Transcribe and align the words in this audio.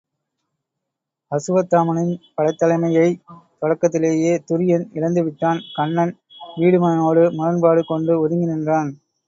அசுவத்தாமனின் 1.31 2.09
படைத்தலைமை 2.35 2.89
யைத் 2.95 3.19
தொடக்கத்திலேயே 3.59 4.33
துரியன் 4.49 4.87
இழந்து 4.93 5.23
விட்டான் 5.23 5.61
கன்னன் 5.75 6.15
வீடுமனோடு 6.57 7.25
முரண்பாடு 7.37 7.83
கொண்டு 7.85 8.13
ஒதுங்கி 8.21 8.47
நின்றான். 8.47 8.91